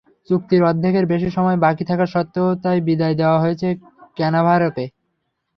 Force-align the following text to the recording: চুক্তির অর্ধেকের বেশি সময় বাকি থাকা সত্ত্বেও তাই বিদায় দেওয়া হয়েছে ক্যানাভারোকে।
চুক্তির 0.29 0.61
অর্ধেকের 0.63 1.05
বেশি 1.11 1.29
সময় 1.31 1.57
বাকি 1.65 1.83
থাকা 1.89 2.05
সত্ত্বেও 2.13 2.49
তাই 2.63 2.77
বিদায় 2.87 3.15
দেওয়া 3.19 3.41
হয়েছে 3.43 3.67
ক্যানাভারোকে। 4.17 4.85